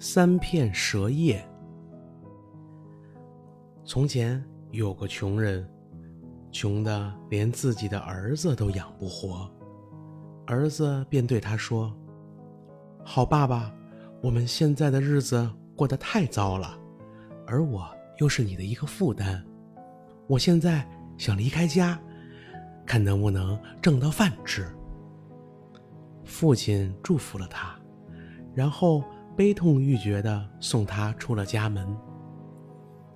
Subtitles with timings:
[0.00, 1.44] 三片蛇叶。
[3.84, 5.68] 从前有个穷人，
[6.52, 9.50] 穷的连自己的儿子都养不活，
[10.46, 11.92] 儿子便对他说
[13.04, 13.74] ：“好爸爸，
[14.22, 16.78] 我们现在的日子过得太糟了，
[17.44, 17.84] 而我
[18.18, 19.42] 又是你的一个负担，
[20.28, 21.98] 我现在想离开家，
[22.86, 24.64] 看能不能挣到饭吃。”
[26.22, 27.74] 父亲祝福了他，
[28.54, 29.02] 然后
[29.38, 31.96] 悲痛欲绝地送他出了家门。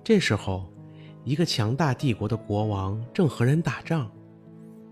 [0.05, 0.71] 这时候，
[1.25, 4.09] 一个强大帝国的国王正和人打仗，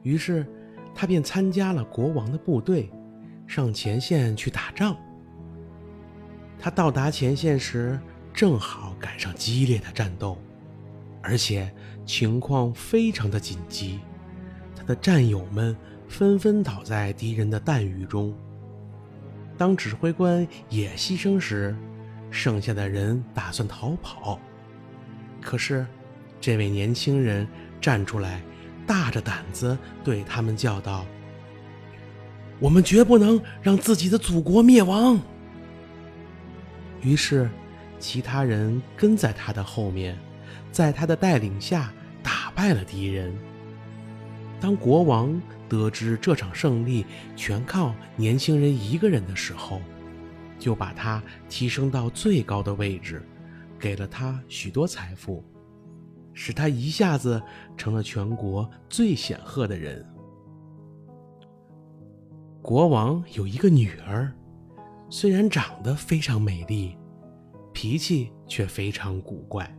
[0.04, 0.46] 于是
[0.94, 2.92] 他便参加了国王的部队，
[3.48, 4.94] 上前线去打仗。
[6.60, 7.98] 他到达前线时，
[8.34, 10.38] 正好赶上激烈的战斗，
[11.22, 11.74] 而且
[12.06, 14.02] 情况非常的紧急，
[14.76, 15.74] 他的战友们
[16.10, 18.36] 纷纷倒在敌人的弹雨中。
[19.62, 21.76] 当指挥官也牺牲时，
[22.32, 24.40] 剩下的人打算逃跑。
[25.40, 25.86] 可是，
[26.40, 27.48] 这位年轻人
[27.80, 28.42] 站出来，
[28.88, 31.06] 大着胆子对他们叫道
[32.58, 35.22] ：“我们绝不能让自己的祖国灭亡。”
[37.04, 37.48] 于是，
[38.00, 40.18] 其他人跟在他的后面，
[40.72, 43.32] 在他的带领下打败了敌人。
[44.60, 45.40] 当国王
[45.72, 49.80] 得知这场胜利全靠年轻人一个人的时候，
[50.60, 53.26] 就把他提升到最高的位置。
[53.80, 55.44] 给了他许多财富，
[56.34, 57.42] 使他一下子
[57.76, 60.06] 成了全国最显赫的人。
[62.62, 64.32] 国王有一个女儿，
[65.10, 66.96] 虽然长得非常美丽，
[67.74, 69.74] 脾气却非常古怪。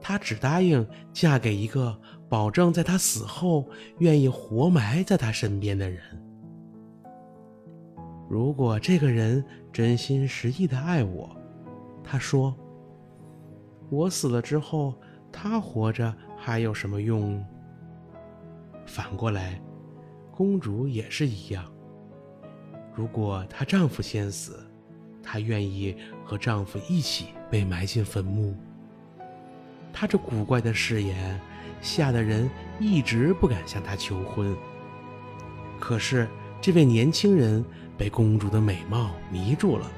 [0.00, 6.00] 她只答应嫁给一个保证在她死后愿意活埋在她身边的人。
[8.28, 11.34] 如果这个人真心实意的爱我，
[12.02, 12.54] 她说。
[13.88, 14.94] 我死了之后，
[15.30, 17.40] 他活着还有什么用？
[18.84, 19.60] 反过来，
[20.32, 21.64] 公主也是一样。
[22.92, 24.68] 如果她丈夫先死，
[25.22, 28.56] 她愿意和丈夫一起被埋进坟墓。
[29.98, 31.40] 她这古怪的誓言，
[31.80, 34.54] 吓得人一直不敢向她求婚。
[35.80, 36.28] 可是
[36.60, 37.64] 这位年轻人
[37.96, 39.90] 被公主的美貌迷住了，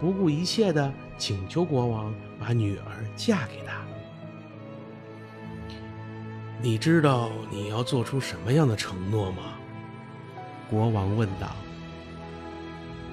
[0.00, 2.12] 不顾一切的请求国王。
[2.40, 3.82] 把女儿嫁给他，
[6.62, 9.54] 你知道你要做出什么样的承诺吗？
[10.70, 11.48] 国王问道。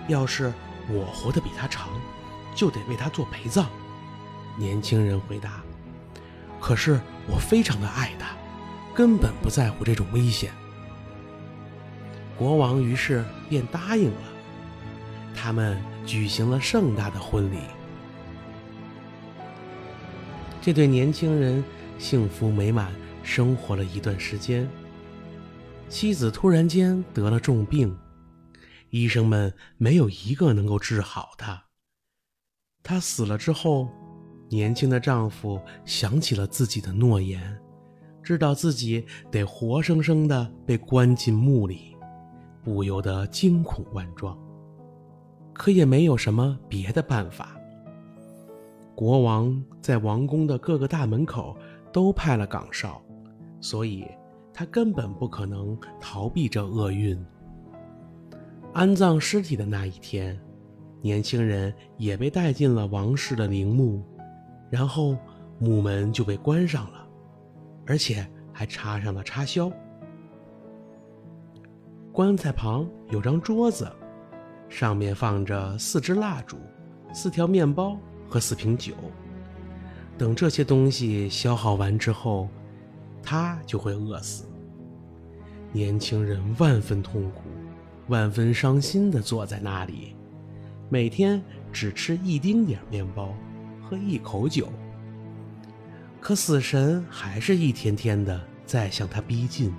[0.07, 0.53] 要是
[0.87, 1.89] 我活得比他长，
[2.53, 3.67] 就得为他做陪葬。
[4.55, 5.63] 年轻人回答。
[6.59, 8.35] 可是我非常的爱他，
[8.95, 10.51] 根本不在乎这种危险。
[12.37, 14.21] 国王于是便答应了。
[15.35, 17.59] 他们举行了盛大的婚礼。
[20.61, 21.63] 这对年轻人
[21.99, 22.91] 幸福美满
[23.21, 24.67] 生活了一段时间。
[25.87, 27.95] 妻子突然间得了重病，
[28.89, 31.65] 医生们没有一个能够治好她。
[32.81, 33.89] 她死了之后，
[34.55, 37.41] 年轻的丈夫想起了自己的诺言，
[38.23, 41.93] 知道自己得活生生的被关进墓里，
[42.63, 44.39] 不由得惊恐万状。
[45.51, 47.59] 可也没有什么别的办法。
[48.95, 51.53] 国王在王宫的各个大门口
[51.91, 53.01] 都派了岗哨，
[53.59, 54.05] 所以
[54.53, 57.21] 他根本不可能逃避这厄运。
[58.71, 60.39] 安葬尸体的那一天，
[61.01, 64.01] 年轻人也被带进了王室的陵墓，
[64.75, 65.17] 然后
[65.57, 67.07] 木门就被关上了，
[67.87, 69.71] 而且还插上了插销。
[72.11, 73.89] 棺材旁有张桌子，
[74.67, 76.57] 上面放着四支蜡烛、
[77.13, 77.97] 四条面包。
[78.27, 78.91] 和四瓶酒，
[80.17, 82.49] 等这些东西消耗完之后，
[83.21, 84.45] 他就会饿死。
[85.71, 87.43] 年轻人万分痛苦、
[88.07, 90.15] 万分伤心地坐在那里，
[90.89, 91.39] 每天
[91.71, 93.31] 只吃一丁点面包，
[93.85, 94.71] 喝一口酒。
[96.19, 99.71] 可死神还是一天天的在向他逼近。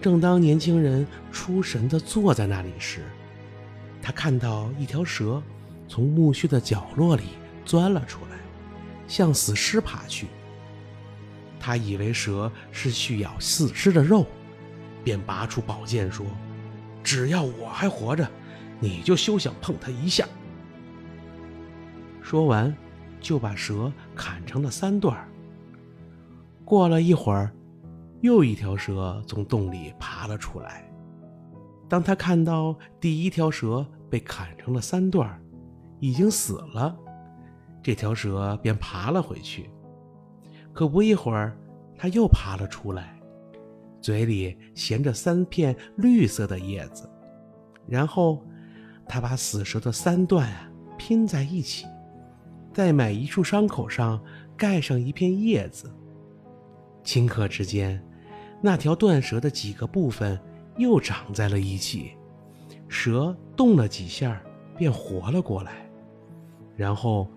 [0.00, 3.02] 正当年轻人出神地坐在那里时，
[4.02, 5.42] 他看到一条蛇。
[5.92, 7.24] 从墓穴的角落里
[7.64, 8.38] 钻了出来，
[9.08, 10.28] 向死尸爬去。
[11.58, 14.24] 他以为蛇是去咬死尸的肉，
[15.02, 16.24] 便拔出宝剑说
[17.02, 18.30] ：“只要我还活着，
[18.78, 20.24] 你就休想碰它一下。”
[22.30, 22.72] 说完，
[23.18, 25.18] 就把蛇砍成了三段。
[26.64, 27.50] 过了一会儿，
[28.20, 30.88] 又一条蛇从洞里爬了出来。
[31.88, 35.42] 当他看到第一条蛇被砍成了三段，
[35.98, 36.96] 已经死了，
[37.82, 39.68] 这条蛇便爬了回去。
[40.72, 41.58] 可不一会儿，
[41.96, 43.20] 它又爬了出来，
[44.00, 47.10] 嘴里衔着三片绿色的叶子。
[47.88, 48.40] 然后，
[49.08, 51.86] 它把死蛇的三段啊拼在一起，
[52.80, 54.18] 在每一处伤口上
[54.56, 55.94] 盖上一片叶子。
[57.04, 58.02] 顷刻之间，
[58.62, 60.40] 那条断蛇的几个部分
[60.78, 62.12] 又长在了一起，
[62.88, 64.40] 蛇动了几下，
[64.78, 65.90] 便活了过来，
[66.74, 67.30] 然后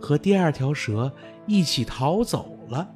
[0.00, 1.12] 和第二条蛇
[1.46, 2.88] 一起逃走了。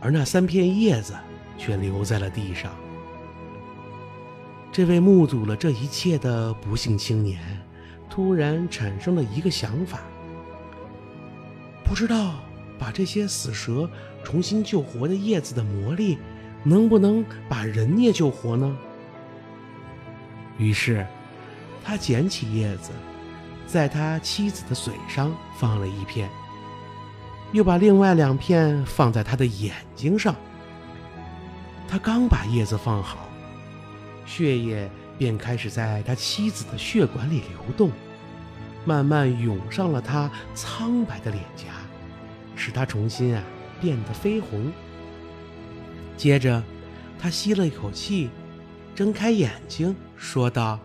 [0.00, 1.14] 而那三片叶子
[1.56, 2.72] 却留在了地上。
[4.72, 7.40] 这位目睹了这一切的不幸青年，
[8.10, 10.00] 突然产生了一个想法：
[11.92, 12.36] 不知道
[12.78, 13.86] 把这些死蛇
[14.24, 16.16] 重新救活的叶子的魔力，
[16.64, 18.74] 能不能把人也救活呢？
[20.56, 21.06] 于是，
[21.84, 22.92] 他捡起叶子，
[23.66, 26.30] 在他妻子的嘴上放了一片。
[27.52, 30.34] 又把另外两片放在他的眼睛上。
[31.86, 33.28] 他刚把叶子放好，
[34.24, 37.90] 血液便开始在他妻子的血管里流动，
[38.86, 41.66] 慢慢涌上了他苍白的脸颊，
[42.64, 43.42] 使他重新啊
[43.80, 44.70] 变得绯红。
[46.16, 46.62] 接着，
[47.18, 48.30] 他吸了一口气，
[48.94, 50.78] 睁开眼睛，说道：“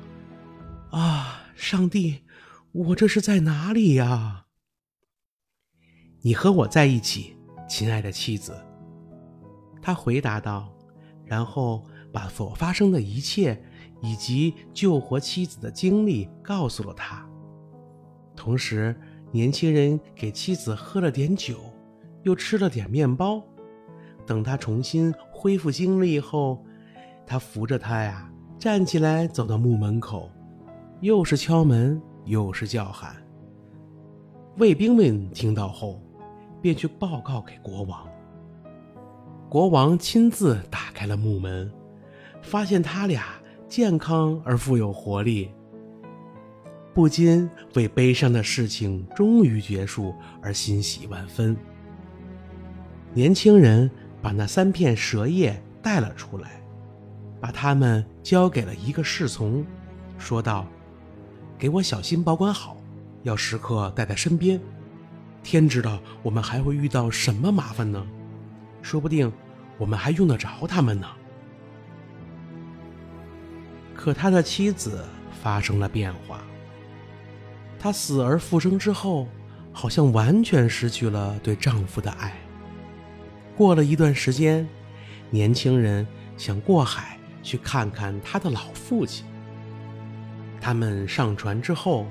[0.89, 2.24] 啊，上帝，
[2.71, 4.45] 我这是在哪里呀？”
[6.21, 7.38] 你和我在一起，
[7.69, 8.59] 亲爱的妻子。”
[9.80, 10.75] 他回答道，
[11.25, 13.63] 然后把所发生的一切
[14.01, 17.23] 以及救活妻子的经历告诉了他。
[18.35, 19.00] 同时，
[19.31, 21.56] 年轻人给妻子喝了点酒，
[22.24, 23.44] 又吃了点面包。
[24.25, 26.63] 等他重新恢复精力后，
[27.25, 30.29] 他扶着他呀站起来，走到墓门口，
[31.01, 33.15] 又是敲门，又是叫喊。
[34.57, 36.01] 卫兵们听到后。
[36.59, 38.09] 便去报告给国王。
[39.47, 41.71] 国王亲自打开了木门，
[42.41, 43.25] 发现他俩
[43.69, 45.51] 健康而富有活力，
[46.97, 51.55] 不禁为悲伤的事情终于结束而欣喜万分。
[53.13, 53.88] 年轻人
[54.19, 56.59] 把那三片蛇叶带了出来，
[57.39, 59.63] 把它们交给了一个侍从，
[60.17, 60.65] 说道
[61.55, 62.75] ：“给我小心保管好，
[63.21, 64.59] 要时刻带在身边。”
[65.45, 68.03] 天知道我们还会遇到什么麻烦呢？
[68.81, 69.31] 说不定
[69.77, 71.07] 我们还用得着他们呢。
[73.94, 75.05] 可他的妻子
[75.44, 76.41] 发生了变化。
[77.79, 79.27] 她死而复生之后，
[79.71, 82.33] 好像完全失去了对丈夫的爱。
[83.56, 84.68] 过了一段时间，
[85.29, 86.06] 年轻人
[86.38, 89.25] 想过海去看看他的老父亲。
[90.59, 92.06] 他们上船之后。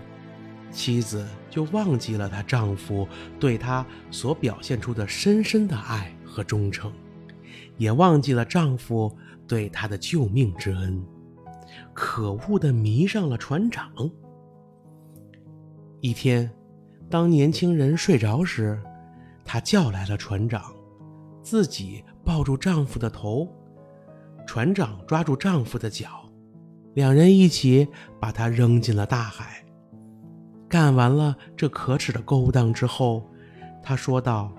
[0.72, 3.08] 妻子就忘记了她丈夫
[3.40, 6.92] 对她所表现出的深深的爱和忠诚，
[7.78, 9.16] 也忘记了丈夫
[9.46, 11.02] 对她的救命之恩，
[11.94, 13.90] 可恶的迷上了船长。
[16.00, 16.50] 一天，
[17.08, 18.80] 当年轻人睡着时，
[19.44, 20.62] 她叫来了船长，
[21.42, 23.48] 自己抱住丈夫的头，
[24.46, 26.28] 船长抓住丈夫的脚，
[26.94, 27.86] 两人一起
[28.20, 29.64] 把他扔进了大海。
[30.68, 33.22] 干完了这可耻的勾当之后，
[33.82, 34.52] 他说道：“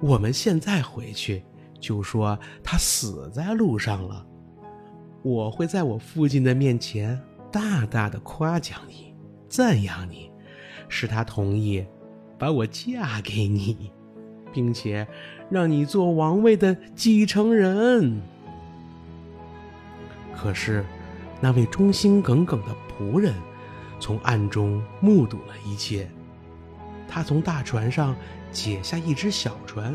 [0.00, 1.44] 我们现在回去，
[1.78, 4.26] 就说他死在路上了。
[5.22, 7.20] 我会在我父亲的面前
[7.52, 9.14] 大大的夸奖你，
[9.48, 10.29] 赞扬你，
[10.90, 11.82] 使他同意
[12.38, 13.90] 把我嫁给你，
[14.52, 15.08] 并且
[15.48, 18.20] 让你做王位的继承人。”
[20.36, 20.84] 可是，
[21.40, 23.32] 那位忠心耿耿的仆人。
[23.98, 26.08] 从暗中目睹了一切，
[27.06, 28.16] 他从大船上
[28.50, 29.94] 解下一只小船，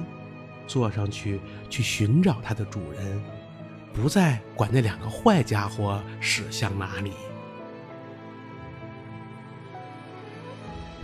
[0.68, 1.40] 坐上去
[1.72, 3.24] 去寻找他的主人，
[3.92, 7.14] 不再管那两个坏家伙驶向哪里。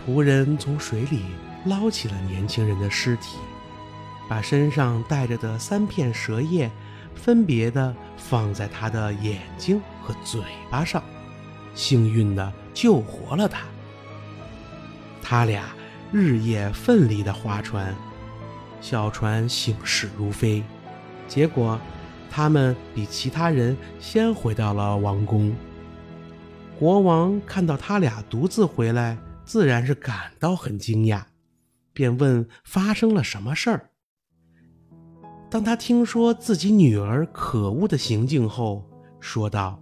[0.06, 1.22] 仆人从水里
[1.66, 3.36] 捞起了年轻人的尸体，
[4.28, 6.70] 把身上带着的三片蛇叶
[7.14, 10.40] 分别的放在他的眼睛和嘴
[10.70, 11.02] 巴上。
[11.74, 13.62] 幸运的救活了他。
[15.22, 15.64] 他俩
[16.10, 17.94] 日夜奋力的划船，
[18.80, 20.62] 小船行驶如飞。
[21.28, 21.80] 结果，
[22.30, 25.54] 他们比其他人先回到了王宫。
[26.78, 31.22] 国王看到他俩独自回来，自然是感到很惊讶，
[31.92, 33.90] 便问发生了什么事儿。
[35.50, 38.88] 当他听说自己女儿可恶的行径后，
[39.20, 39.78] 说道。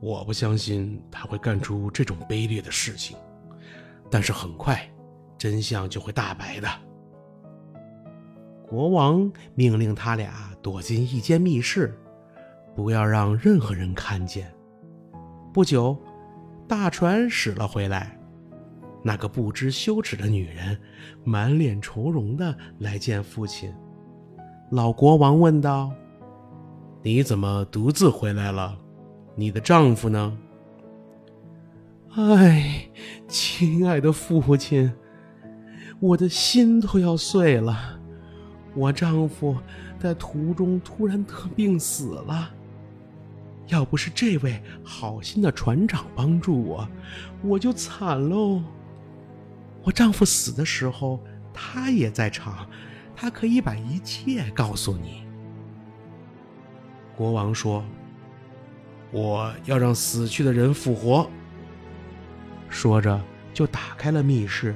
[0.00, 3.16] 我不相信他会干出这种卑劣的事情。
[4.10, 4.90] 但是很快，
[5.38, 6.68] 真相就会大白的。
[8.66, 11.96] 国王命令他俩躲进一间密室，
[12.74, 14.52] 不要让任何人看见。
[15.52, 15.96] 不久，
[16.70, 18.16] 大船驶了回来。
[19.02, 20.78] 那个不知羞耻的女人
[21.24, 23.74] 满脸愁容的来见父亲。
[24.70, 25.90] 老国王问道
[27.02, 28.78] ：“你怎么独自回来了？
[29.34, 30.38] 你的丈夫呢？”
[32.14, 32.88] 哎，
[33.26, 34.92] 亲爱的父亲，
[35.98, 37.98] 我的心都要碎了。
[38.76, 39.56] 我丈夫
[39.98, 42.48] 在途中突然得病死了。
[43.70, 46.88] 要不是这位好心的船长帮助我，
[47.42, 48.62] 我就惨喽。
[49.82, 51.20] 我丈夫死的时候，
[51.54, 52.66] 他也在场，
[53.16, 55.24] 他可以把一切告诉你。
[57.16, 57.84] 国王说
[59.12, 61.30] ：“我要让死去的人复活。”
[62.68, 63.20] 说着，
[63.54, 64.74] 就打开了密室，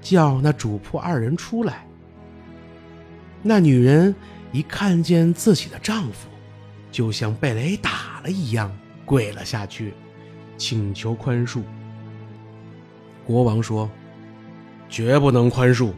[0.00, 1.86] 叫那主仆二人出来。
[3.42, 4.14] 那女人
[4.52, 6.28] 一看见自己的丈夫，
[6.92, 8.70] 就像被雷打了一样，
[9.04, 9.94] 跪了下去，
[10.56, 11.62] 请求宽恕。
[13.24, 13.90] 国王说
[14.88, 15.92] ：“绝不能宽恕，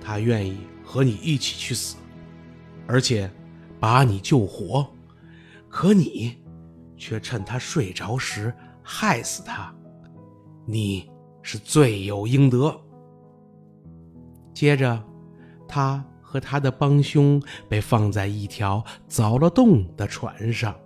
[0.00, 1.96] 他愿意和你一起去死，
[2.86, 3.30] 而且
[3.80, 4.88] 把你救活，
[5.68, 6.36] 可你
[6.96, 9.74] 却趁他睡着时害死他。”
[10.64, 11.10] 你
[11.42, 12.78] 是罪有应得。
[14.54, 15.02] 接着，
[15.66, 20.76] 他和他的帮凶被放在一条凿了洞的船上，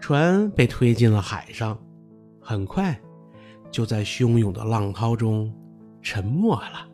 [0.00, 1.76] 船被推进了海上，
[2.40, 2.96] 很快
[3.68, 5.52] 就在汹涌的浪涛中
[6.00, 6.86] 沉没了。